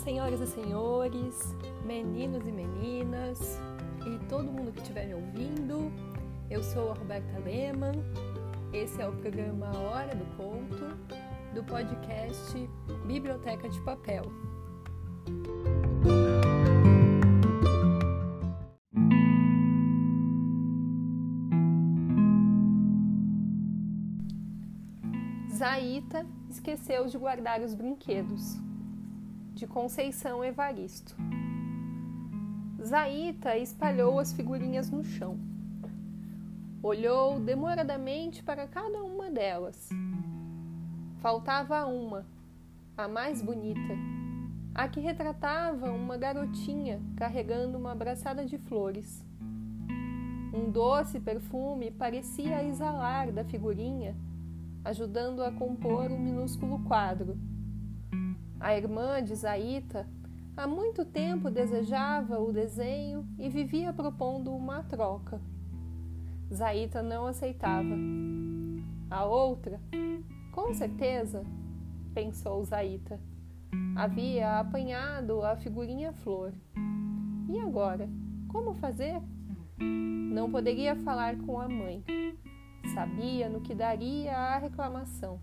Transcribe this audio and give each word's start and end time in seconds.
senhoras 0.00 0.40
e 0.40 0.46
senhores, 0.46 1.54
meninos 1.84 2.46
e 2.46 2.50
meninas 2.50 3.60
e 4.06 4.18
todo 4.28 4.50
mundo 4.50 4.72
que 4.72 4.80
estiver 4.80 5.06
me 5.06 5.14
ouvindo. 5.14 5.92
Eu 6.48 6.62
sou 6.62 6.90
a 6.90 6.94
Roberta 6.94 7.38
Lehmann. 7.40 8.02
Esse 8.72 9.02
é 9.02 9.06
o 9.06 9.12
programa 9.12 9.76
Hora 9.76 10.14
do 10.14 10.24
Conto 10.36 10.96
do 11.54 11.62
podcast 11.64 12.68
Biblioteca 13.06 13.68
de 13.68 13.78
Papel. 13.82 14.24
Zaita 25.52 26.26
esqueceu 26.48 27.06
de 27.06 27.18
guardar 27.18 27.60
os 27.60 27.74
brinquedos 27.74 28.69
de 29.54 29.66
Conceição 29.66 30.44
Evaristo. 30.44 31.16
Zaita 32.82 33.56
espalhou 33.56 34.18
as 34.18 34.32
figurinhas 34.32 34.90
no 34.90 35.04
chão. 35.04 35.38
Olhou 36.82 37.38
demoradamente 37.38 38.42
para 38.42 38.66
cada 38.66 39.02
uma 39.02 39.30
delas. 39.30 39.90
Faltava 41.20 41.84
uma, 41.84 42.24
a 42.96 43.06
mais 43.06 43.42
bonita, 43.42 43.94
a 44.74 44.88
que 44.88 44.98
retratava 44.98 45.90
uma 45.90 46.16
garotinha 46.16 47.00
carregando 47.16 47.76
uma 47.76 47.94
braçada 47.94 48.46
de 48.46 48.56
flores. 48.56 49.22
Um 50.54 50.70
doce 50.70 51.20
perfume 51.20 51.90
parecia 51.90 52.64
exalar 52.64 53.30
da 53.30 53.44
figurinha, 53.44 54.16
ajudando 54.82 55.44
a 55.44 55.52
compor 55.52 56.10
o 56.10 56.14
um 56.14 56.18
minúsculo 56.18 56.82
quadro. 56.84 57.38
A 58.60 58.76
irmã 58.76 59.24
de 59.24 59.34
Zaita 59.34 60.06
há 60.54 60.66
muito 60.66 61.02
tempo 61.02 61.50
desejava 61.50 62.38
o 62.38 62.52
desenho 62.52 63.26
e 63.38 63.48
vivia 63.48 63.90
propondo 63.90 64.54
uma 64.54 64.82
troca. 64.82 65.40
Zaita 66.52 67.02
não 67.02 67.26
aceitava. 67.26 67.96
A 69.10 69.24
outra, 69.24 69.80
com 70.52 70.74
certeza, 70.74 71.42
pensou 72.12 72.62
Zaita, 72.62 73.18
havia 73.96 74.60
apanhado 74.60 75.42
a 75.42 75.56
figurinha 75.56 76.12
flor. 76.12 76.52
E 77.48 77.58
agora? 77.58 78.10
Como 78.48 78.74
fazer? 78.74 79.22
Não 79.78 80.50
poderia 80.50 80.94
falar 80.96 81.38
com 81.38 81.58
a 81.58 81.66
mãe. 81.66 82.04
Sabia 82.92 83.48
no 83.48 83.62
que 83.62 83.74
daria 83.74 84.36
a 84.36 84.58
reclamação. 84.58 85.40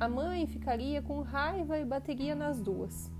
A 0.00 0.08
mãe 0.08 0.46
ficaria 0.46 1.02
com 1.02 1.20
raiva 1.20 1.78
e 1.78 1.84
bateria 1.84 2.34
nas 2.34 2.58
duas. 2.58 3.12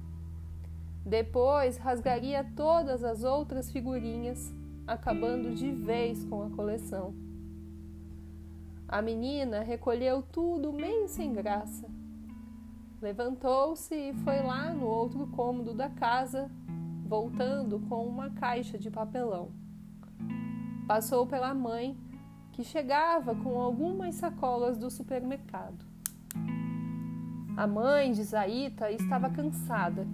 Depois 1.04 1.76
rasgaria 1.76 2.42
todas 2.56 3.04
as 3.04 3.22
outras 3.22 3.70
figurinhas, 3.70 4.50
acabando 4.86 5.54
de 5.54 5.70
vez 5.70 6.24
com 6.24 6.42
a 6.42 6.48
coleção. 6.48 7.14
A 8.88 9.02
menina 9.02 9.60
recolheu 9.60 10.22
tudo 10.22 10.72
meio 10.72 11.06
sem 11.06 11.34
graça. 11.34 11.86
Levantou-se 13.02 13.94
e 13.94 14.14
foi 14.24 14.40
lá 14.42 14.72
no 14.72 14.86
outro 14.86 15.26
cômodo 15.26 15.74
da 15.74 15.90
casa, 15.90 16.50
voltando 17.06 17.78
com 17.90 18.06
uma 18.06 18.30
caixa 18.30 18.78
de 18.78 18.90
papelão. 18.90 19.50
Passou 20.88 21.26
pela 21.26 21.52
mãe, 21.52 21.94
que 22.52 22.64
chegava 22.64 23.34
com 23.34 23.60
algumas 23.60 24.14
sacolas 24.14 24.78
do 24.78 24.90
supermercado. 24.90 25.90
A 27.60 27.66
mãe 27.66 28.10
de 28.10 28.24
Zaita 28.24 28.90
estava 28.90 29.28
cansada. 29.28 30.08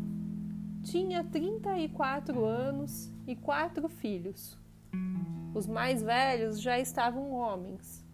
Tinha 0.82 1.22
34 1.22 2.44
anos 2.44 3.08
e 3.24 3.36
quatro 3.36 3.88
filhos. 3.88 4.58
Os 5.54 5.68
mais 5.68 6.02
velhos 6.02 6.60
já 6.60 6.76
estavam 6.76 7.30
homens. 7.30 8.04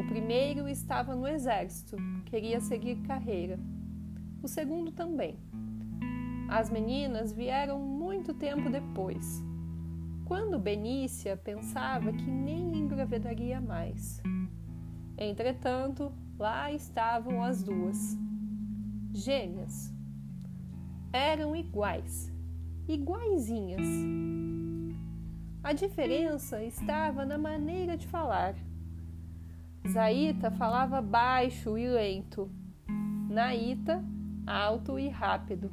O 0.00 0.06
primeiro 0.06 0.66
estava 0.70 1.14
no 1.14 1.28
exército, 1.28 1.98
queria 2.24 2.58
seguir 2.58 2.96
carreira. 3.02 3.60
O 4.42 4.48
segundo 4.48 4.90
também. 4.90 5.38
As 6.48 6.70
meninas 6.70 7.34
vieram 7.34 7.78
muito 7.78 8.32
tempo 8.32 8.70
depois, 8.70 9.44
quando 10.24 10.58
Benícia 10.58 11.36
pensava 11.36 12.10
que 12.10 12.30
nem 12.30 12.74
engravidaria 12.74 13.60
mais. 13.60 14.22
Entretanto, 15.18 16.10
lá 16.38 16.72
estavam 16.72 17.42
as 17.42 17.62
duas 17.62 18.16
gêmeas. 19.16 19.92
Eram 21.12 21.56
iguais, 21.56 22.32
iguaizinhas. 22.86 23.86
A 25.62 25.72
diferença 25.72 26.62
estava 26.62 27.24
na 27.24 27.38
maneira 27.38 27.96
de 27.96 28.06
falar. 28.06 28.54
Zaita 29.88 30.50
falava 30.50 31.00
baixo 31.00 31.78
e 31.78 31.88
lento, 31.88 32.50
Naita 33.30 34.04
alto 34.46 34.98
e 34.98 35.08
rápido. 35.08 35.72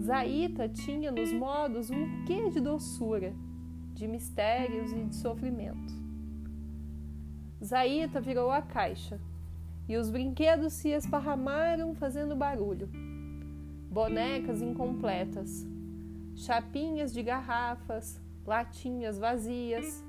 Zaita 0.00 0.68
tinha 0.68 1.10
nos 1.10 1.32
modos 1.32 1.90
um 1.90 2.24
quê 2.24 2.50
de 2.50 2.60
doçura, 2.60 3.34
de 3.94 4.06
mistérios 4.06 4.92
e 4.92 5.04
de 5.04 5.16
sofrimento. 5.16 5.92
Zaita 7.64 8.20
virou 8.20 8.50
a 8.50 8.60
caixa 8.60 9.20
e 9.92 9.96
os 9.98 10.08
brinquedos 10.08 10.72
se 10.72 10.88
esparramaram 10.88 11.94
fazendo 11.94 12.34
barulho. 12.34 12.88
Bonecas 13.90 14.62
incompletas, 14.62 15.66
chapinhas 16.34 17.12
de 17.12 17.22
garrafas, 17.22 18.18
latinhas 18.46 19.18
vazias, 19.18 20.02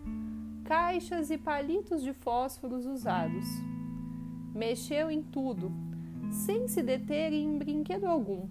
caixas 0.64 1.30
e 1.30 1.38
palitos 1.38 2.02
de 2.02 2.14
fósforos 2.14 2.86
usados. 2.86 3.46
Mexeu 4.56 5.12
em 5.12 5.22
tudo, 5.22 5.70
sem 6.32 6.66
se 6.70 6.82
deter 6.82 7.34
em 7.34 7.58
brinquedo 7.58 8.06
algum. 8.06 8.48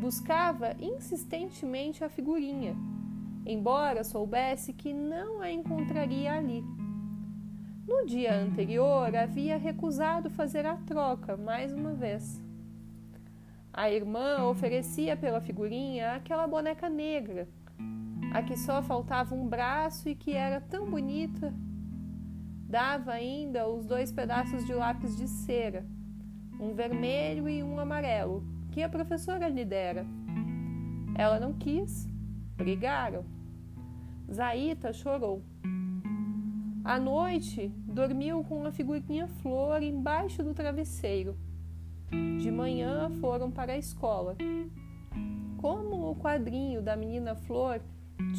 Buscava 0.00 0.74
insistentemente 0.80 2.02
a 2.02 2.08
figurinha, 2.08 2.74
embora 3.44 4.02
soubesse 4.02 4.72
que 4.72 4.94
não 4.94 5.42
a 5.42 5.52
encontraria 5.52 6.32
ali 6.32 6.64
no 7.86 8.06
dia 8.06 8.34
anterior, 8.34 9.14
havia 9.14 9.56
recusado 9.56 10.30
fazer 10.30 10.64
a 10.66 10.76
troca 10.76 11.36
mais 11.36 11.72
uma 11.72 11.92
vez. 11.92 12.42
A 13.72 13.90
irmã 13.90 14.44
oferecia 14.44 15.16
pela 15.16 15.40
figurinha 15.40 16.12
aquela 16.12 16.46
boneca 16.46 16.88
negra, 16.88 17.48
a 18.32 18.42
que 18.42 18.56
só 18.56 18.82
faltava 18.82 19.34
um 19.34 19.46
braço 19.46 20.08
e 20.08 20.14
que 20.14 20.32
era 20.32 20.60
tão 20.60 20.90
bonita. 20.90 21.52
Dava 22.68 23.12
ainda 23.12 23.68
os 23.68 23.84
dois 23.84 24.10
pedaços 24.10 24.64
de 24.64 24.72
lápis 24.72 25.16
de 25.16 25.28
cera, 25.28 25.84
um 26.58 26.74
vermelho 26.74 27.48
e 27.48 27.62
um 27.62 27.78
amarelo, 27.78 28.44
que 28.72 28.82
a 28.82 28.88
professora 28.88 29.48
lhe 29.48 29.64
dera. 29.64 30.06
Ela 31.16 31.38
não 31.38 31.52
quis, 31.52 32.08
brigaram. 32.56 33.24
Zaita 34.32 34.92
chorou. 34.92 35.42
À 36.84 37.00
noite, 37.00 37.68
dormiu 37.86 38.44
com 38.44 38.58
uma 38.58 38.70
figurinha 38.70 39.26
flor 39.26 39.82
embaixo 39.82 40.42
do 40.42 40.52
travesseiro. 40.52 41.34
De 42.38 42.50
manhã 42.50 43.08
foram 43.22 43.50
para 43.50 43.72
a 43.72 43.78
escola. 43.78 44.36
Como 45.56 46.10
o 46.10 46.14
quadrinho 46.14 46.82
da 46.82 46.94
menina 46.94 47.34
flor 47.34 47.80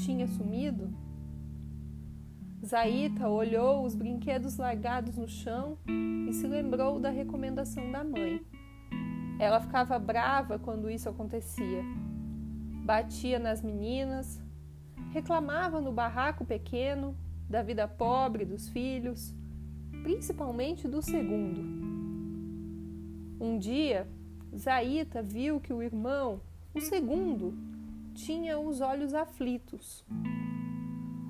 tinha 0.05 0.27
sumido, 0.27 0.93
Zaita 2.63 3.27
olhou 3.27 3.83
os 3.83 3.95
brinquedos 3.95 4.57
largados 4.57 5.17
no 5.17 5.27
chão 5.27 5.79
e 5.87 6.31
se 6.31 6.45
lembrou 6.45 6.99
da 6.99 7.09
recomendação 7.09 7.91
da 7.91 8.03
mãe. 8.03 8.39
Ela 9.39 9.59
ficava 9.59 9.97
brava 9.97 10.59
quando 10.59 10.87
isso 10.87 11.09
acontecia. 11.09 11.83
Batia 12.85 13.39
nas 13.39 13.63
meninas, 13.63 14.39
reclamava 15.11 15.81
no 15.81 15.91
barraco 15.91 16.45
pequeno 16.45 17.17
da 17.49 17.61
vida 17.61 17.87
pobre 17.87 18.45
dos 18.45 18.67
filhos, 18.69 19.33
principalmente 20.03 20.87
do 20.87 21.01
segundo. 21.01 21.61
Um 23.39 23.57
dia, 23.57 24.07
Zaita 24.55 25.21
viu 25.21 25.59
que 25.59 25.73
o 25.73 25.81
irmão, 25.81 26.41
o 26.73 26.79
segundo, 26.79 27.53
tinha 28.13 28.57
os 28.57 28.81
olhos 28.81 29.13
aflitos. 29.13 30.05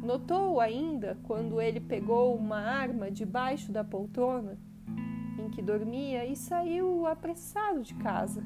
Notou 0.03 0.61
ainda 0.61 1.17
quando 1.23 1.59
ele 1.59 1.79
pegou 1.79 2.35
uma 2.35 2.59
arma 2.59 3.09
debaixo 3.09 3.71
da 3.71 3.83
poltrona 3.83 4.57
em 5.39 5.49
que 5.49 5.61
dormia 5.61 6.25
e 6.25 6.35
saiu 6.35 7.05
apressado 7.07 7.81
de 7.81 7.93
casa. 7.95 8.43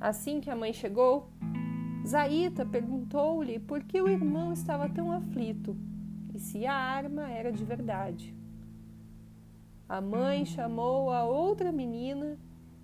Assim 0.00 0.40
que 0.40 0.50
a 0.50 0.56
mãe 0.56 0.72
chegou, 0.72 1.30
Zaita 2.06 2.64
perguntou-lhe 2.66 3.58
por 3.58 3.82
que 3.82 4.00
o 4.00 4.08
irmão 4.08 4.52
estava 4.52 4.88
tão 4.88 5.10
aflito 5.10 5.76
e 6.34 6.38
se 6.38 6.66
a 6.66 6.74
arma 6.74 7.30
era 7.30 7.52
de 7.52 7.64
verdade. 7.64 8.34
A 9.88 10.00
mãe 10.00 10.44
chamou 10.44 11.10
a 11.10 11.24
outra 11.24 11.70
menina 11.70 12.36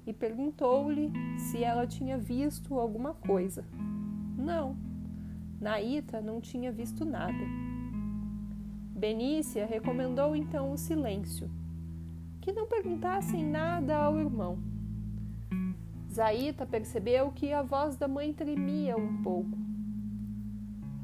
e 0.06 0.12
perguntou-lhe 0.12 1.11
se 1.38 1.64
ela 1.64 1.87
tinha 1.87 2.17
visto 2.17 2.79
alguma 2.79 3.14
coisa. 3.14 3.64
Não, 4.38 4.76
Naíta 5.61 6.20
não 6.20 6.41
tinha 6.41 6.70
visto 6.70 7.05
nada. 7.05 7.44
Benícia 8.94 9.67
recomendou 9.67 10.37
então 10.37 10.73
o 10.73 10.79
silêncio, 10.79 11.50
que 12.41 12.52
não 12.52 12.67
perguntassem 12.67 13.44
nada 13.44 13.97
ao 13.97 14.19
irmão. 14.19 14.58
Zaita 16.12 16.67
percebeu 16.67 17.31
que 17.31 17.52
a 17.52 17.62
voz 17.62 17.97
da 17.97 18.08
mãe 18.08 18.32
tremia 18.32 18.97
um 18.97 19.23
pouco. 19.23 19.56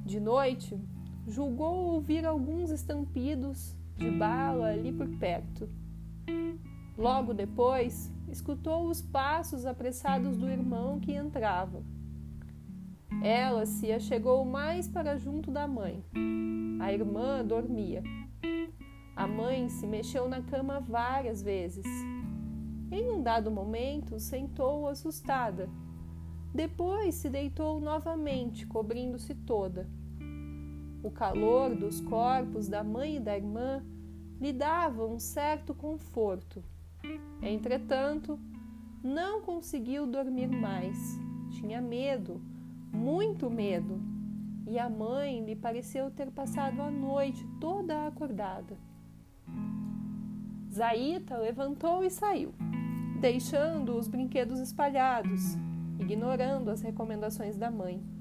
De 0.04 0.18
noite, 0.18 0.78
julgou 1.26 1.94
ouvir 1.94 2.24
alguns 2.24 2.70
estampidos 2.70 3.74
de 3.96 4.10
bala 4.10 4.68
ali 4.68 4.92
por 4.92 5.08
perto. 5.18 5.68
Logo 6.96 7.34
depois, 7.34 8.12
escutou 8.28 8.88
os 8.88 9.02
passos 9.02 9.66
apressados 9.66 10.36
do 10.36 10.48
irmão 10.48 11.00
que 11.00 11.12
entrava. 11.12 11.82
Ela 13.22 13.66
se 13.66 13.92
achegou 13.92 14.44
mais 14.44 14.88
para 14.88 15.16
junto 15.16 15.50
da 15.50 15.66
mãe. 15.66 16.04
A 16.80 16.92
irmã 16.92 17.44
dormia. 17.44 18.02
A 19.16 19.26
mãe 19.26 19.68
se 19.68 19.86
mexeu 19.86 20.28
na 20.28 20.42
cama 20.42 20.78
várias 20.80 21.42
vezes. 21.42 21.86
Em 22.90 23.10
um 23.10 23.22
dado 23.22 23.50
momento, 23.50 24.20
sentou 24.20 24.86
assustada. 24.86 25.68
Depois 26.54 27.16
se 27.16 27.28
deitou 27.28 27.80
novamente, 27.80 28.66
cobrindo-se 28.66 29.34
toda. 29.34 29.88
O 31.06 31.10
calor 31.12 31.72
dos 31.72 32.00
corpos 32.00 32.66
da 32.66 32.82
mãe 32.82 33.14
e 33.14 33.20
da 33.20 33.36
irmã 33.36 33.80
lhe 34.40 34.52
dava 34.52 35.06
um 35.06 35.20
certo 35.20 35.72
conforto. 35.72 36.64
Entretanto, 37.40 38.36
não 39.04 39.40
conseguiu 39.40 40.04
dormir 40.04 40.48
mais. 40.48 40.98
Tinha 41.52 41.80
medo, 41.80 42.42
muito 42.92 43.48
medo, 43.48 44.00
e 44.66 44.80
a 44.80 44.90
mãe 44.90 45.44
lhe 45.44 45.54
pareceu 45.54 46.10
ter 46.10 46.32
passado 46.32 46.82
a 46.82 46.90
noite 46.90 47.46
toda 47.60 48.08
acordada. 48.08 48.76
Zaita 50.74 51.38
levantou 51.38 52.02
e 52.02 52.10
saiu, 52.10 52.52
deixando 53.20 53.96
os 53.96 54.08
brinquedos 54.08 54.58
espalhados, 54.58 55.56
ignorando 56.00 56.68
as 56.68 56.82
recomendações 56.82 57.56
da 57.56 57.70
mãe. 57.70 58.15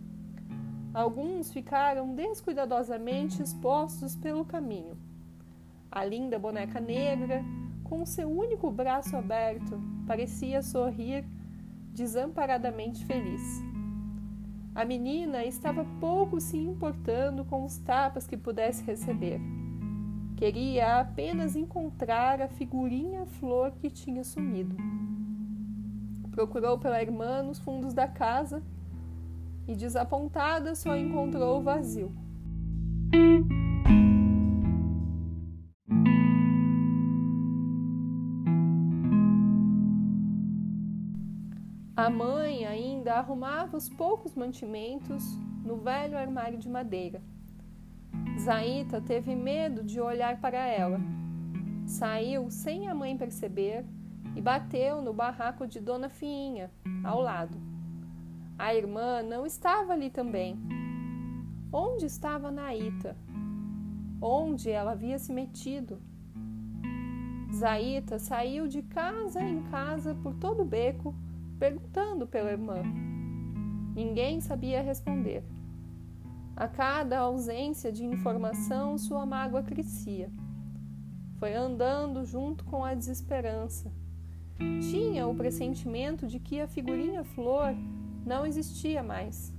Alguns 0.96 1.52
ficaram 1.52 2.16
descuidadosamente 2.16 3.42
expostos 3.42 4.16
pelo 4.16 4.46
caminho. 4.46 4.98
A 5.92 6.06
linda 6.06 6.40
boneca 6.40 6.80
negra, 6.80 7.44
com 7.84 8.06
seu 8.06 8.30
único 8.30 8.72
braço 8.72 9.18
aberto, 9.18 9.78
parecia 10.08 10.62
sorrir 10.62 11.26
desamparadamente 11.94 13.04
feliz. 13.04 13.42
A 14.74 14.86
menina 14.86 15.44
estava 15.44 15.84
pouco 16.00 16.40
se 16.40 16.56
importando 16.56 17.44
com 17.44 17.66
os 17.66 17.78
tapas 17.80 18.26
que 18.26 18.38
pudesse 18.38 18.82
receber. 18.86 19.42
Queria 20.38 21.02
apenas 21.02 21.58
encontrar 21.58 22.42
a 22.42 22.48
figurinha 22.48 23.26
flor 23.26 23.74
que 23.82 23.90
tinha 23.90 24.24
sumido. 24.24 24.78
Procurou 26.32 26.80
pela 26.80 27.02
irmã 27.02 27.44
nos 27.44 27.60
fundos 27.60 27.94
da 27.94 28.08
casa 28.08 28.64
e 29.68 29.76
desapontada 29.76 30.76
só 30.76 30.96
encontrou 30.96 31.60
o 31.60 31.64
vazio. 31.64 32.12
A 41.96 42.10
mãe 42.10 42.66
ainda 42.66 43.16
arrumava 43.16 43.78
os 43.78 43.90
poucos 43.90 44.36
mantimentos 44.36 45.24
no 45.64 45.78
velho 45.78 46.18
armário 46.18 46.58
de 46.58 46.70
madeira. 46.70 47.22
Zaita 48.40 49.02
teve 49.02 49.34
medo 49.36 49.84
de 49.84 50.00
olhar 50.00 50.40
para 50.40 50.58
ela. 50.58 51.00
Saiu 51.88 52.52
sem 52.52 52.88
a 52.88 52.94
mãe 52.94 53.18
perceber 53.18 53.86
e 54.36 54.42
bateu 54.42 55.02
no 55.02 55.14
barraco 55.14 55.66
de 55.66 55.80
Dona 55.80 56.10
Fiinha, 56.10 56.70
ao 57.04 57.22
lado. 57.22 57.75
A 58.58 58.74
irmã 58.74 59.22
não 59.22 59.46
estava 59.46 59.92
ali 59.92 60.10
também. 60.10 60.56
Onde 61.72 62.06
estava 62.06 62.50
Naíta? 62.50 63.18
Onde 64.22 64.72
ela 64.72 64.94
havia 64.94 65.20
se 65.20 65.34
metido? 65.34 66.02
Zaita 67.54 68.18
saiu 68.18 68.66
de 68.66 68.82
casa 68.82 69.42
em 69.42 69.62
casa 69.64 70.16
por 70.16 70.36
todo 70.36 70.62
o 70.62 70.66
beco, 70.66 71.14
perguntando 71.60 72.26
pela 72.26 72.52
irmã. 72.52 72.82
Ninguém 73.94 74.40
sabia 74.40 74.82
responder. 74.82 75.44
A 76.56 76.68
cada 76.68 77.20
ausência 77.20 77.92
de 77.92 78.06
informação, 78.06 78.98
sua 78.98 79.26
mágoa 79.26 79.64
crescia. 79.64 80.32
Foi 81.40 81.54
andando 81.54 82.24
junto 82.24 82.64
com 82.64 82.86
a 82.86 82.94
desesperança. 82.94 83.92
Tinha 84.90 85.28
o 85.28 85.36
pressentimento 85.36 86.26
de 86.26 86.40
que 86.40 86.62
a 86.62 86.68
figurinha 86.68 87.26
flor 87.26 87.76
não 88.26 88.46
existia 88.46 89.04
mais. 89.04 89.54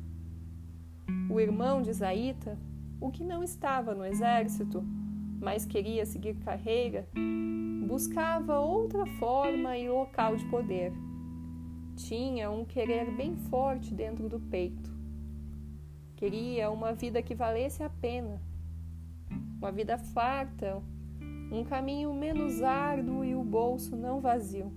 O 1.31 1.39
irmão 1.39 1.81
de 1.81 1.93
Zaita, 1.93 2.59
o 3.01 3.11
que 3.11 3.23
não 3.23 3.45
estava 3.45 3.95
no 3.95 4.05
exército, 4.05 4.83
mas 5.41 5.65
queria 5.65 6.05
seguir 6.05 6.35
carreira, 6.39 7.09
buscava 7.87 8.59
outra 8.59 9.07
forma 9.19 9.79
e 9.79 9.89
local 9.89 10.37
de 10.37 10.45
poder. 10.47 10.93
Tinha 11.95 12.51
um 12.51 12.65
querer 12.65 13.11
bem 13.13 13.37
forte 13.37 13.95
dentro 13.95 14.29
do 14.29 14.41
peito. 14.41 14.91
Queria 16.17 16.71
uma 16.71 16.93
vida 16.93 17.23
que 17.23 17.35
valesse 17.35 17.83
a 17.83 17.91
pena, 17.91 18.41
uma 19.59 19.71
vida 19.71 19.97
farta, 19.97 20.83
um 21.53 21.63
caminho 21.63 22.13
menos 22.13 22.63
árduo 22.63 23.25
e 23.25 23.35
o 23.35 23.45
bolso 23.45 23.95
não 23.95 24.21
vazio. 24.21 24.73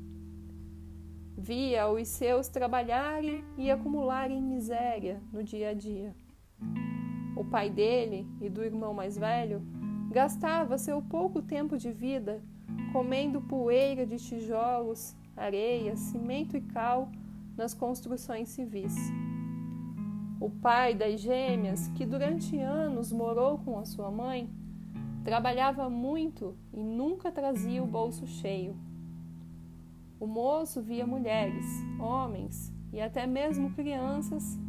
Via 1.41 1.87
os 1.87 2.05
seus 2.09 2.49
trabalharem 2.49 3.45
e 3.57 3.71
acumularem 3.71 4.41
miséria 4.41 5.21
no 5.31 5.41
dia 5.41 5.69
a 5.69 5.73
dia. 5.73 6.13
O 7.33 7.45
pai 7.45 7.69
dele 7.69 8.27
e 8.41 8.49
do 8.49 8.61
irmão 8.61 8.93
mais 8.93 9.17
velho 9.17 9.61
gastava 10.11 10.77
seu 10.77 11.01
pouco 11.01 11.41
tempo 11.41 11.77
de 11.77 11.93
vida 11.93 12.43
comendo 12.91 13.39
poeira 13.39 14.05
de 14.05 14.17
tijolos, 14.17 15.15
areia, 15.33 15.95
cimento 15.95 16.57
e 16.57 16.61
cal 16.61 17.09
nas 17.55 17.73
construções 17.73 18.49
civis. 18.49 18.97
O 20.41 20.49
pai 20.49 20.93
das 20.93 21.21
gêmeas, 21.21 21.87
que 21.95 22.05
durante 22.05 22.59
anos 22.59 23.13
morou 23.13 23.59
com 23.59 23.79
a 23.79 23.85
sua 23.85 24.11
mãe, 24.11 24.49
trabalhava 25.23 25.89
muito 25.89 26.57
e 26.73 26.83
nunca 26.83 27.31
trazia 27.31 27.81
o 27.81 27.87
bolso 27.87 28.27
cheio. 28.27 28.88
O 30.19 30.27
moço 30.27 30.81
via 30.81 31.07
mulheres, 31.07 31.65
homens 31.97 32.73
e 32.91 32.99
até 32.99 33.25
mesmo 33.25 33.69
crianças, 33.71 34.59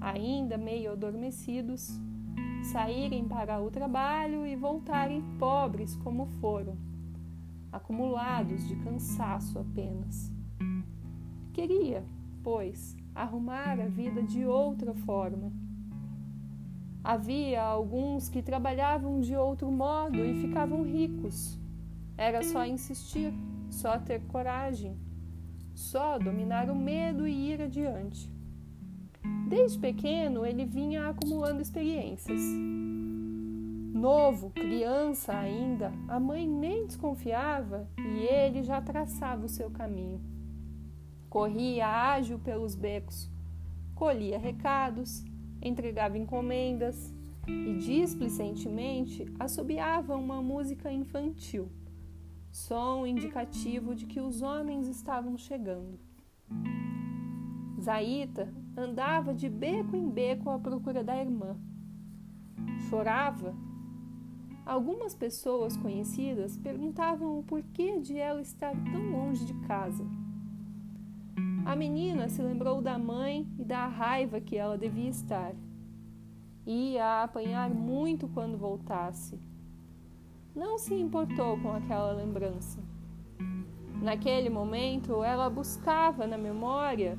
ainda 0.00 0.56
meio 0.56 0.92
adormecidos, 0.92 2.00
saírem 2.62 3.26
para 3.26 3.60
o 3.60 3.68
trabalho 3.68 4.46
e 4.46 4.54
voltarem 4.54 5.20
pobres 5.40 5.96
como 5.96 6.26
foram, 6.26 6.76
acumulados 7.72 8.68
de 8.68 8.76
cansaço 8.76 9.58
apenas. 9.58 10.32
Queria, 11.52 12.04
pois, 12.44 12.96
arrumar 13.12 13.80
a 13.80 13.88
vida 13.88 14.22
de 14.22 14.46
outra 14.46 14.94
forma. 14.94 15.52
Havia 17.02 17.60
alguns 17.60 18.28
que 18.28 18.40
trabalhavam 18.40 19.20
de 19.20 19.34
outro 19.34 19.68
modo 19.68 20.24
e 20.24 20.40
ficavam 20.40 20.84
ricos. 20.84 21.58
Era 22.16 22.44
só 22.44 22.64
insistir 22.64 23.34
só 23.72 23.98
ter 23.98 24.20
coragem, 24.26 24.96
só 25.74 26.18
dominar 26.18 26.70
o 26.70 26.76
medo 26.76 27.26
e 27.26 27.52
ir 27.52 27.62
adiante. 27.62 28.30
Desde 29.48 29.78
pequeno, 29.78 30.44
ele 30.44 30.64
vinha 30.64 31.08
acumulando 31.08 31.62
experiências. 31.62 32.40
Novo, 33.94 34.50
criança 34.50 35.32
ainda, 35.34 35.92
a 36.08 36.18
mãe 36.18 36.46
nem 36.46 36.86
desconfiava 36.86 37.88
e 37.98 38.24
ele 38.24 38.62
já 38.62 38.80
traçava 38.80 39.46
o 39.46 39.48
seu 39.48 39.70
caminho. 39.70 40.20
Corria 41.28 41.86
ágil 41.86 42.38
pelos 42.38 42.74
becos, 42.74 43.30
colhia 43.94 44.38
recados, 44.38 45.24
entregava 45.62 46.18
encomendas 46.18 47.14
e 47.46 47.74
displicentemente 47.78 49.26
assobiava 49.38 50.16
uma 50.16 50.42
música 50.42 50.92
infantil 50.92 51.70
som 52.52 53.06
indicativo 53.06 53.94
de 53.94 54.04
que 54.04 54.20
os 54.20 54.42
homens 54.42 54.86
estavam 54.86 55.38
chegando. 55.38 55.98
Zaita 57.80 58.52
andava 58.76 59.34
de 59.34 59.48
beco 59.48 59.96
em 59.96 60.08
beco 60.08 60.50
à 60.50 60.58
procura 60.58 61.02
da 61.02 61.16
irmã. 61.16 61.56
Chorava. 62.88 63.54
Algumas 64.66 65.14
pessoas 65.14 65.76
conhecidas 65.76 66.56
perguntavam 66.58 67.38
o 67.38 67.42
porquê 67.42 67.98
de 67.98 68.16
ela 68.16 68.42
estar 68.42 68.72
tão 68.92 69.10
longe 69.10 69.44
de 69.46 69.54
casa. 69.66 70.04
a 71.64 71.74
menina 71.74 72.28
se 72.28 72.42
lembrou 72.42 72.82
da 72.82 72.98
mãe 72.98 73.48
e 73.58 73.64
da 73.64 73.86
raiva 73.86 74.40
que 74.40 74.56
ela 74.56 74.76
devia 74.76 75.08
estar. 75.08 75.54
Ia 76.66 77.22
apanhar 77.22 77.70
muito 77.70 78.28
quando 78.28 78.58
voltasse. 78.58 79.40
Não 80.54 80.76
se 80.76 80.94
importou 80.94 81.58
com 81.58 81.72
aquela 81.72 82.12
lembrança. 82.12 82.78
Naquele 84.02 84.50
momento, 84.50 85.24
ela 85.24 85.48
buscava 85.48 86.26
na 86.26 86.36
memória 86.36 87.18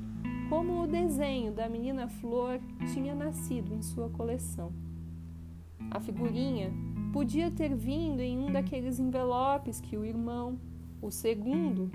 como 0.50 0.84
o 0.84 0.88
desenho 0.88 1.52
da 1.52 1.68
menina 1.68 2.08
Flor 2.08 2.60
tinha 2.94 3.16
nascido 3.16 3.74
em 3.74 3.82
sua 3.82 4.08
coleção. 4.08 4.72
A 5.90 6.00
figurinha 6.00 6.72
podia 7.12 7.50
ter 7.50 7.74
vindo 7.74 8.20
em 8.20 8.38
um 8.38 8.52
daqueles 8.52 9.00
envelopes 9.00 9.82
que 9.82 9.98
o 9.98 10.06
irmão, 10.06 10.60
o 11.02 11.10
segundo, 11.10 11.90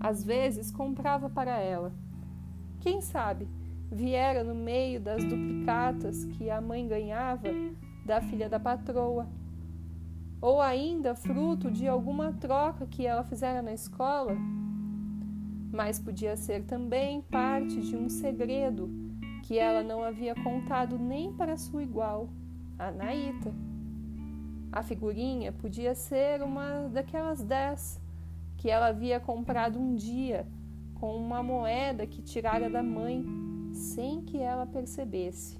às 0.00 0.24
vezes 0.24 0.72
comprava 0.72 1.30
para 1.30 1.58
ela. 1.58 1.92
Quem 2.80 3.00
sabe 3.00 3.46
viera 3.88 4.42
no 4.42 4.54
meio 4.54 5.00
das 5.00 5.22
duplicatas 5.22 6.24
que 6.24 6.50
a 6.50 6.60
mãe 6.60 6.88
ganhava 6.88 7.48
da 8.04 8.20
filha 8.20 8.48
da 8.48 8.58
patroa, 8.58 9.28
ou 10.40 10.60
ainda 10.60 11.14
fruto 11.14 11.70
de 11.70 11.86
alguma 11.86 12.32
troca 12.32 12.86
que 12.86 13.06
ela 13.06 13.22
fizera 13.22 13.60
na 13.60 13.72
escola. 13.72 14.36
Mas 15.72 15.98
podia 15.98 16.36
ser 16.36 16.64
também 16.64 17.20
parte 17.20 17.80
de 17.80 17.96
um 17.96 18.08
segredo 18.08 18.90
que 19.42 19.58
ela 19.58 19.82
não 19.82 20.02
havia 20.02 20.34
contado 20.34 20.98
nem 20.98 21.32
para 21.32 21.56
sua 21.56 21.82
igual, 21.82 22.28
a 22.78 22.90
Naíta. 22.90 23.52
A 24.72 24.82
figurinha 24.82 25.52
podia 25.52 25.94
ser 25.94 26.42
uma 26.42 26.88
daquelas 26.88 27.42
dez 27.42 28.00
que 28.56 28.70
ela 28.70 28.88
havia 28.88 29.18
comprado 29.18 29.78
um 29.78 29.94
dia 29.94 30.46
com 30.94 31.16
uma 31.16 31.42
moeda 31.42 32.06
que 32.06 32.22
tirara 32.22 32.68
da 32.68 32.82
mãe 32.82 33.24
sem 33.72 34.22
que 34.22 34.38
ela 34.38 34.66
percebesse. 34.66 35.58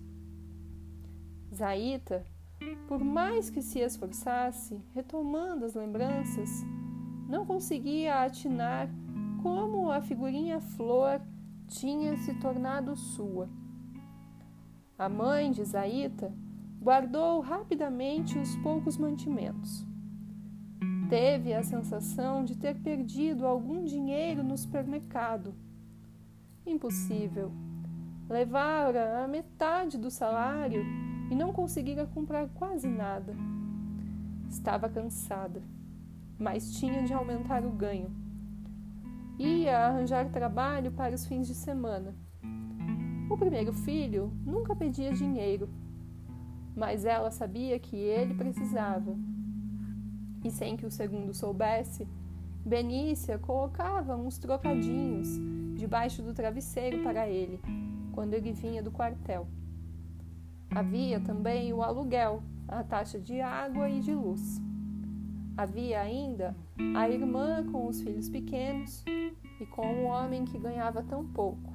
Zaita, 1.53 2.25
por 2.91 3.05
mais 3.05 3.49
que 3.49 3.63
se 3.63 3.79
esforçasse, 3.79 4.83
retomando 4.93 5.65
as 5.65 5.75
lembranças, 5.75 6.51
não 7.29 7.47
conseguia 7.47 8.25
atinar 8.25 8.91
como 9.45 9.93
a 9.93 10.01
figurinha 10.01 10.61
flor 10.61 11.21
tinha 11.69 12.17
se 12.17 12.35
tornado 12.41 12.97
sua. 12.97 13.49
A 14.99 15.09
mãe 15.09 15.53
de 15.53 15.65
Zaita 15.65 16.35
guardou 16.83 17.39
rapidamente 17.39 18.37
os 18.37 18.57
poucos 18.57 18.99
mantimentos 18.99 19.87
teve 21.09 21.53
a 21.53 21.63
sensação 21.65 22.45
de 22.45 22.57
ter 22.57 22.77
perdido 22.77 23.45
algum 23.45 23.85
dinheiro 23.85 24.45
no 24.45 24.57
supermercado. 24.57 25.53
Impossível. 26.65 27.51
Levara 28.29 29.25
a 29.25 29.27
metade 29.27 29.99
do 29.99 30.09
salário 30.09 31.10
e 31.31 31.35
não 31.35 31.53
conseguira 31.53 32.07
comprar 32.07 32.49
quase 32.49 32.89
nada. 32.89 33.35
Estava 34.49 34.89
cansada, 34.89 35.63
mas 36.39 36.75
tinha 36.75 37.03
de 37.03 37.15
aumentar 37.15 37.65
o 37.65 37.71
ganho. 37.71 38.11
Ia 39.39 39.87
arranjar 39.87 40.29
trabalho 40.31 40.91
para 40.93 41.15
os 41.15 41.25
fins 41.25 41.47
de 41.47 41.55
semana. 41.55 42.15
O 43.31 43.39
primeiro 43.39 43.73
filho 43.73 44.33
nunca 44.45 44.75
pedia 44.75 45.13
dinheiro, 45.13 45.71
mas 46.77 47.05
ela 47.05 47.31
sabia 47.31 47.79
que 47.79 47.97
ele 47.97 48.35
precisava 48.35 49.17
e 50.45 50.51
sem 50.51 50.77
que 50.77 50.87
o 50.87 50.91
segundo 50.91 51.35
soubesse, 51.35 52.09
Benícia 52.65 53.39
colocava 53.39 54.17
uns 54.17 54.39
trocadinhos 54.39 55.29
debaixo 55.77 56.23
do 56.23 56.35
travesseiro 56.35 57.03
para 57.03 57.29
ele, 57.29 57.61
quando 58.13 58.35
ele 58.35 58.53
vinha 58.53 58.83
do 58.83 58.91
quartel. 58.91 59.47
Havia 60.75 61.21
também 61.21 61.73
o 61.73 61.83
aluguel, 61.83 62.43
a 62.69 62.83
taxa 62.83 63.19
de 63.19 63.41
água 63.41 63.89
e 63.89 64.01
de 64.01 64.15
luz. 64.15 64.61
Havia 65.57 66.01
ainda 66.01 66.57
a 66.97 67.09
irmã 67.09 67.65
com 67.71 67.87
os 67.87 68.01
filhos 68.01 68.29
pequenos 68.29 69.05
e 69.61 69.67
com 69.67 69.87
o 69.87 70.05
homem 70.05 70.45
que 70.45 70.59
ganhava 70.59 71.03
tão 71.03 71.27
pouco. 71.27 71.73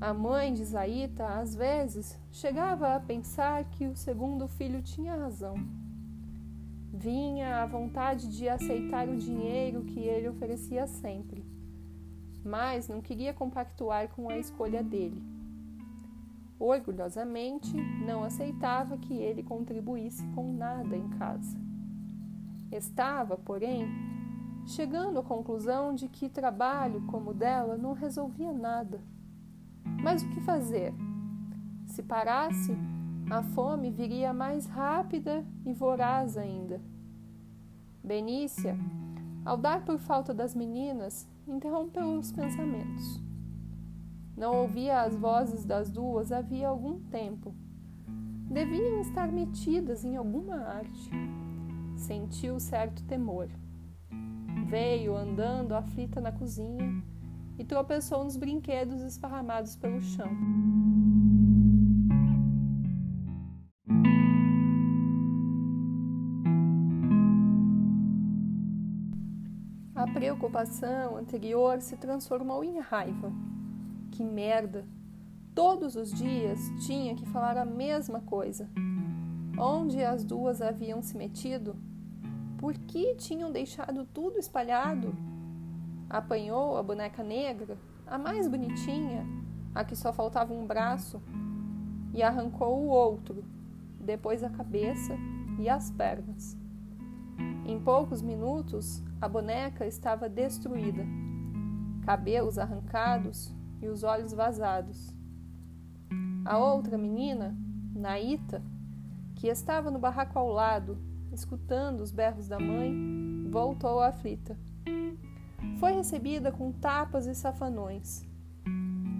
A 0.00 0.12
mãe 0.12 0.52
de 0.52 0.64
Zaita, 0.64 1.26
às 1.26 1.54
vezes, 1.54 2.18
chegava 2.30 2.94
a 2.94 3.00
pensar 3.00 3.64
que 3.64 3.86
o 3.86 3.96
segundo 3.96 4.46
filho 4.48 4.82
tinha 4.82 5.16
razão 5.16 5.82
vinha 6.92 7.62
a 7.62 7.66
vontade 7.66 8.28
de 8.36 8.48
aceitar 8.48 9.08
o 9.08 9.16
dinheiro 9.16 9.82
que 9.82 10.00
ele 10.00 10.28
oferecia 10.28 10.86
sempre, 10.86 11.44
mas 12.44 12.86
não 12.86 13.00
queria 13.00 13.32
compactuar 13.32 14.08
com 14.08 14.28
a 14.28 14.38
escolha 14.38 14.82
dele. 14.82 15.20
Orgulhosamente, 16.64 17.74
não 18.06 18.22
aceitava 18.22 18.96
que 18.96 19.14
ele 19.14 19.42
contribuísse 19.42 20.24
com 20.28 20.52
nada 20.52 20.96
em 20.96 21.08
casa. 21.08 21.58
Estava, 22.70 23.36
porém, 23.36 23.84
chegando 24.64 25.18
à 25.18 25.24
conclusão 25.24 25.92
de 25.92 26.06
que 26.06 26.28
trabalho 26.28 27.04
como 27.08 27.30
o 27.30 27.34
dela 27.34 27.76
não 27.76 27.94
resolvia 27.94 28.52
nada. 28.52 29.00
Mas 30.04 30.22
o 30.22 30.28
que 30.28 30.40
fazer? 30.42 30.94
Se 31.84 32.00
parasse, 32.00 32.76
a 33.28 33.42
fome 33.42 33.90
viria 33.90 34.32
mais 34.32 34.64
rápida 34.66 35.44
e 35.66 35.72
voraz 35.72 36.36
ainda. 36.36 36.80
Benícia, 38.04 38.78
ao 39.44 39.56
dar 39.56 39.84
por 39.84 39.98
falta 39.98 40.32
das 40.32 40.54
meninas, 40.54 41.26
interrompeu 41.44 42.20
os 42.20 42.30
pensamentos. 42.30 43.31
Não 44.36 44.54
ouvia 44.62 45.02
as 45.02 45.16
vozes 45.16 45.64
das 45.64 45.90
duas 45.90 46.32
havia 46.32 46.68
algum 46.68 47.00
tempo. 47.10 47.54
Deviam 48.50 49.00
estar 49.00 49.30
metidas 49.30 50.04
em 50.04 50.16
alguma 50.16 50.56
arte. 50.56 51.10
Sentiu 51.96 52.58
certo 52.58 53.04
temor. 53.04 53.48
Veio 54.66 55.16
andando 55.16 55.74
aflita 55.74 56.20
na 56.20 56.32
cozinha 56.32 57.02
e 57.58 57.64
tropeçou 57.64 58.24
nos 58.24 58.36
brinquedos 58.36 59.02
esparramados 59.02 59.76
pelo 59.76 60.00
chão. 60.00 60.30
preocupação 70.12 71.16
anterior 71.16 71.80
se 71.80 71.96
transformou 71.96 72.62
em 72.62 72.78
raiva. 72.78 73.32
Que 74.12 74.22
merda! 74.22 74.84
Todos 75.54 75.96
os 75.96 76.12
dias 76.12 76.60
tinha 76.86 77.14
que 77.14 77.24
falar 77.24 77.56
a 77.56 77.64
mesma 77.64 78.20
coisa. 78.20 78.68
Onde 79.58 80.04
as 80.04 80.22
duas 80.22 80.60
haviam 80.60 81.00
se 81.00 81.16
metido? 81.16 81.74
Por 82.58 82.74
que 82.74 83.14
tinham 83.14 83.50
deixado 83.50 84.04
tudo 84.04 84.38
espalhado? 84.38 85.16
Apanhou 86.10 86.76
a 86.76 86.82
boneca 86.82 87.22
negra, 87.22 87.78
a 88.06 88.18
mais 88.18 88.46
bonitinha, 88.46 89.26
a 89.74 89.82
que 89.82 89.96
só 89.96 90.12
faltava 90.12 90.52
um 90.52 90.66
braço, 90.66 91.20
e 92.12 92.22
arrancou 92.22 92.82
o 92.82 92.88
outro, 92.88 93.42
depois 93.98 94.44
a 94.44 94.50
cabeça 94.50 95.16
e 95.58 95.70
as 95.70 95.90
pernas. 95.90 96.54
Em 97.64 97.80
poucos 97.80 98.20
minutos, 98.20 99.02
a 99.22 99.26
boneca 99.26 99.86
estava 99.86 100.28
destruída, 100.28 101.02
cabelos 102.04 102.58
arrancados 102.58 103.54
e 103.82 103.88
os 103.88 104.02
olhos 104.02 104.32
vazados. 104.32 105.14
A 106.44 106.58
outra 106.58 106.96
menina, 106.96 107.56
Naíta, 107.94 108.62
que 109.34 109.48
estava 109.48 109.90
no 109.90 109.98
barraco 109.98 110.38
ao 110.38 110.48
lado, 110.48 110.98
escutando 111.32 112.00
os 112.00 112.10
berros 112.10 112.48
da 112.48 112.58
mãe, 112.58 113.48
voltou 113.50 114.00
aflita. 114.00 114.56
Foi 115.78 115.92
recebida 115.92 116.50
com 116.50 116.72
tapas 116.72 117.26
e 117.26 117.34
safanões. 117.34 118.24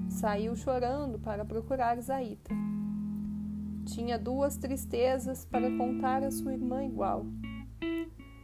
Saiu 0.09 0.55
chorando 0.55 1.19
para 1.19 1.45
procurar 1.45 2.01
Zaita. 2.01 2.55
Tinha 3.87 4.19
duas 4.19 4.57
tristezas 4.57 5.45
para 5.45 5.77
contar 5.77 6.23
a 6.23 6.31
sua 6.31 6.53
irmã 6.53 6.85
igual 6.85 7.27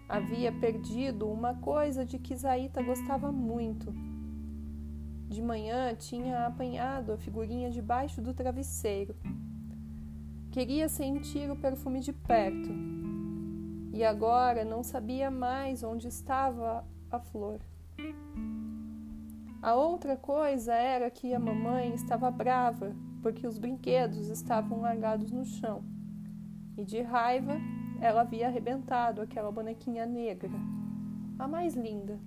havia 0.08 0.50
perdido 0.50 1.28
uma 1.30 1.54
coisa 1.54 2.04
de 2.04 2.18
que 2.18 2.34
Zaita 2.34 2.82
gostava 2.82 3.30
muito. 3.30 3.92
De 5.28 5.42
manhã 5.42 5.94
tinha 5.94 6.46
apanhado 6.46 7.12
a 7.12 7.18
figurinha 7.18 7.70
debaixo 7.70 8.22
do 8.22 8.32
travesseiro. 8.32 9.14
Queria 10.50 10.88
sentir 10.88 11.50
o 11.50 11.56
perfume 11.56 12.00
de 12.00 12.12
perto. 12.12 12.70
E 13.92 14.02
agora 14.02 14.64
não 14.64 14.82
sabia 14.82 15.30
mais 15.30 15.82
onde 15.82 16.08
estava 16.08 16.82
a 17.10 17.18
flor. 17.18 17.60
A 19.60 19.74
outra 19.74 20.16
coisa 20.16 20.72
era 20.72 21.10
que 21.10 21.34
a 21.34 21.38
mamãe 21.38 21.94
estava 21.94 22.30
brava 22.30 22.96
porque 23.22 23.46
os 23.46 23.58
brinquedos 23.58 24.28
estavam 24.28 24.80
largados 24.80 25.30
no 25.30 25.44
chão. 25.44 25.84
E 26.76 26.84
de 26.84 27.02
raiva 27.02 27.56
ela 28.00 28.22
havia 28.22 28.46
arrebentado 28.46 29.20
aquela 29.20 29.50
bonequinha 29.50 30.06
negra, 30.06 30.50
a 31.38 31.48
mais 31.48 31.74
linda. 31.74 32.18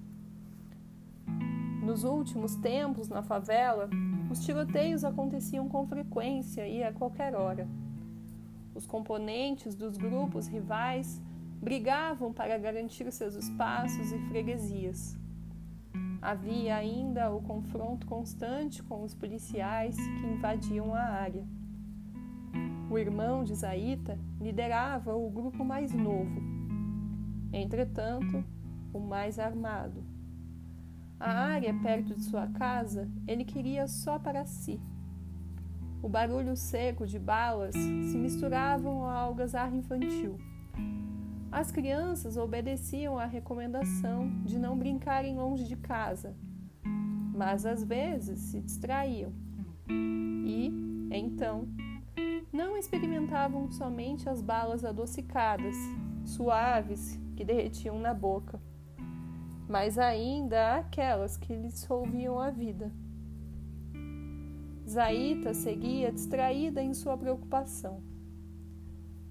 Nos 1.91 2.05
últimos 2.05 2.55
tempos, 2.55 3.09
na 3.09 3.21
favela, 3.21 3.89
os 4.29 4.45
tiroteios 4.45 5.03
aconteciam 5.03 5.67
com 5.67 5.85
frequência 5.85 6.65
e 6.65 6.81
a 6.81 6.93
qualquer 6.93 7.35
hora. 7.35 7.67
Os 8.73 8.85
componentes 8.85 9.75
dos 9.75 9.97
grupos 9.97 10.47
rivais 10.47 11.21
brigavam 11.61 12.31
para 12.31 12.57
garantir 12.57 13.11
seus 13.11 13.35
espaços 13.35 14.09
e 14.09 14.17
freguesias. 14.29 15.17
Havia 16.21 16.77
ainda 16.77 17.29
o 17.29 17.41
confronto 17.41 18.07
constante 18.07 18.81
com 18.81 19.03
os 19.03 19.13
policiais 19.13 19.97
que 19.97 20.27
invadiam 20.27 20.95
a 20.95 21.01
área. 21.01 21.45
O 22.89 22.97
irmão 22.97 23.43
de 23.43 23.53
Zaita 23.53 24.17
liderava 24.39 25.13
o 25.13 25.29
grupo 25.29 25.65
mais 25.65 25.91
novo, 25.91 26.41
entretanto, 27.51 28.41
o 28.93 28.99
mais 29.01 29.37
armado. 29.37 30.10
A 31.23 31.33
área 31.33 31.71
perto 31.71 32.15
de 32.15 32.23
sua 32.23 32.47
casa 32.47 33.07
ele 33.27 33.45
queria 33.45 33.87
só 33.87 34.17
para 34.17 34.43
si. 34.43 34.81
O 36.01 36.09
barulho 36.09 36.57
seco 36.57 37.05
de 37.05 37.19
balas 37.19 37.75
se 37.75 38.17
misturavam 38.17 39.03
ao 39.03 39.27
algazarra 39.27 39.75
infantil. 39.75 40.39
As 41.51 41.69
crianças 41.69 42.37
obedeciam 42.37 43.19
à 43.19 43.25
recomendação 43.25 44.31
de 44.43 44.57
não 44.57 44.75
brincarem 44.75 45.35
longe 45.35 45.65
de 45.65 45.75
casa, 45.75 46.35
mas 47.35 47.67
às 47.67 47.83
vezes 47.83 48.39
se 48.39 48.59
distraíam. 48.59 49.31
E, 49.87 50.73
então, 51.11 51.67
não 52.51 52.75
experimentavam 52.75 53.71
somente 53.71 54.27
as 54.27 54.41
balas 54.41 54.83
adocicadas, 54.83 55.75
suaves, 56.25 57.19
que 57.35 57.45
derretiam 57.45 57.99
na 57.99 58.11
boca, 58.11 58.59
mas 59.67 59.97
ainda 59.97 60.75
aquelas 60.77 61.37
que 61.37 61.55
lhes 61.55 61.79
solviam 61.79 62.39
a 62.39 62.49
vida. 62.49 62.91
Zaita 64.87 65.53
seguia 65.53 66.11
distraída 66.11 66.81
em 66.81 66.93
sua 66.93 67.17
preocupação. 67.17 68.01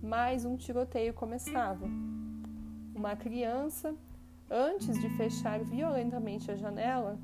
Mais 0.02 0.46
um 0.46 0.56
tiroteio 0.56 1.12
começava. 1.12 1.86
Uma 2.94 3.14
criança, 3.14 3.94
antes 4.48 4.98
de 4.98 5.10
fechar 5.10 5.62
violentamente 5.62 6.50
a 6.50 6.56
janela, 6.56 7.18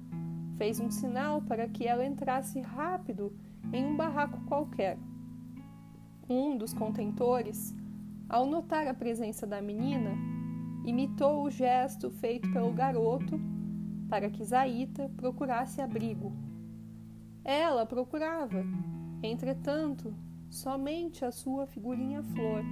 fez 0.59 0.79
um 0.81 0.91
sinal 0.91 1.41
para 1.41 1.67
que 1.69 1.87
ela 1.87 2.05
entrasse 2.05 2.61
rápido 2.61 3.33
em 3.73 3.87
um 3.87 3.97
barraco 3.97 4.39
qualquer. 4.45 4.99
Um 6.29 6.59
dos 6.59 6.75
contentores, 6.75 7.75
ao 8.29 8.45
notar 8.45 8.87
a 8.87 8.95
presença 8.95 9.47
da 9.47 9.63
menina, 9.63 10.11
imitou 10.87 11.43
o 11.43 11.50
gesto 11.50 12.11
feito 12.11 12.50
pelo 12.52 12.73
garoto 12.73 13.38
para 14.09 14.31
que 14.31 14.45
Zaita 14.45 15.11
procurasse 15.16 15.81
abrigo. 15.83 16.33
Ela 17.45 17.85
procurava, 17.85 18.64
entretanto, 19.23 20.14
somente 20.49 21.25
a 21.25 21.33
sua 21.33 21.66
figurinha 21.66 22.23
flor 22.23 22.64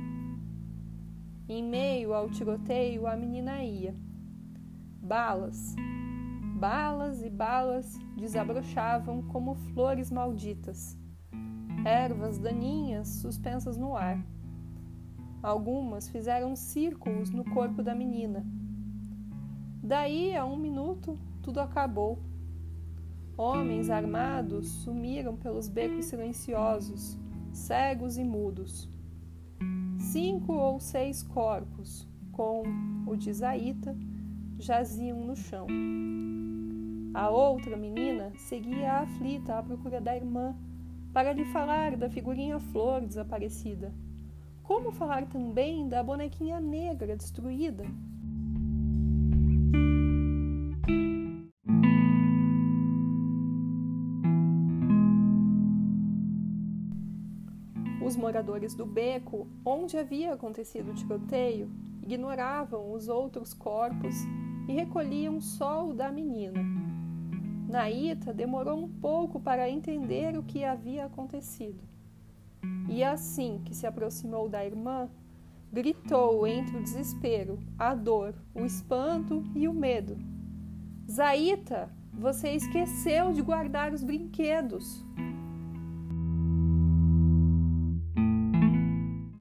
em 1.49 1.63
meio 1.63 2.15
ao 2.15 2.31
tiroteio, 2.31 3.07
a 3.07 3.15
menina 3.17 3.63
ia. 3.63 3.95
Balas, 5.03 5.75
balas 6.59 7.23
e 7.23 7.29
balas 7.29 7.99
desabrochavam 8.17 9.23
como 9.25 9.55
flores 9.55 10.11
malditas, 10.11 10.97
ervas 11.85 12.39
daninhas 12.39 13.09
suspensas 13.09 13.77
no 13.77 13.95
ar. 13.95 14.25
Algumas 15.45 16.09
fizeram 16.09 16.57
círculos 16.57 17.31
no 17.31 17.45
corpo 17.45 17.83
da 17.83 17.95
menina. 17.95 18.45
Daí 19.83 20.35
a 20.35 20.45
um 20.45 20.57
minuto, 20.57 21.17
tudo 21.43 21.61
acabou. 21.61 22.19
Homens 23.37 23.91
armados 23.91 24.67
sumiram 24.67 25.37
pelos 25.37 25.69
becos 25.69 26.07
silenciosos, 26.07 27.17
cegos 27.53 28.17
e 28.17 28.25
mudos 28.25 28.93
cinco 30.15 30.53
ou 30.53 30.79
seis 30.79 31.23
corpos, 31.23 32.07
com 32.31 32.63
o 33.07 33.17
de 33.17 33.33
Zaita, 33.33 33.97
jaziam 34.59 35.19
no 35.25 35.35
chão. 35.35 35.67
A 37.13 37.31
outra 37.31 37.77
menina 37.77 38.33
seguia 38.37 39.01
aflita 39.01 39.59
à 39.59 39.63
procura 39.63 40.01
da 40.01 40.15
irmã 40.15 40.55
para 41.13 41.33
lhe 41.33 41.45
falar 41.47 41.97
da 41.97 42.09
figurinha 42.09 42.61
flor 42.61 43.01
desaparecida. 43.01 43.93
Como 44.65 44.91
falar 44.91 45.27
também 45.27 45.87
da 45.87 46.03
bonequinha 46.03 46.59
negra 46.59 47.15
destruída? 47.15 47.85
Os 58.03 58.17
moradores 58.17 58.75
do 58.75 58.87
beco, 58.87 59.47
onde 59.67 59.99
havia 59.99 60.33
acontecido 60.33 60.93
o 60.93 60.95
tiroteio, 60.95 61.71
ignoravam 62.03 62.91
os 62.91 63.07
outros 63.07 63.53
corpos 63.53 64.15
e 64.67 64.73
recolhiam 64.73 65.43
só 65.43 65.87
o 65.87 65.93
da 65.93 66.11
menina. 66.11 66.61
Naita 67.69 68.33
demorou 68.33 68.79
um 68.79 68.89
pouco 68.89 69.39
para 69.39 69.69
entender 69.69 70.39
o 70.39 70.43
que 70.43 70.65
havia 70.65 71.05
acontecido. 71.05 71.94
E 72.89 73.03
assim 73.03 73.61
que 73.65 73.75
se 73.75 73.87
aproximou 73.87 74.49
da 74.49 74.65
irmã, 74.65 75.09
gritou 75.73 76.47
entre 76.47 76.77
o 76.77 76.83
desespero, 76.83 77.59
a 77.79 77.95
dor, 77.95 78.35
o 78.55 78.65
espanto 78.65 79.43
e 79.55 79.67
o 79.67 79.73
medo: 79.73 80.17
Zaita, 81.11 81.91
você 82.13 82.51
esqueceu 82.51 83.33
de 83.33 83.43
guardar 83.43 83.93
os 83.93 84.03
brinquedos. 84.03 85.05